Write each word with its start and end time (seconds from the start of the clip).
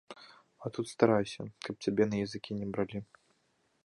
А 0.63 0.69
тут 0.77 0.89
старайся, 0.93 1.45
каб 1.67 1.75
цябе 1.87 2.03
на 2.13 2.17
языкі 2.25 2.51
не 2.63 2.67
бралі. 2.73 2.99